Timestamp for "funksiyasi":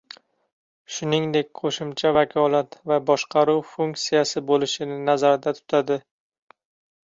3.77-4.45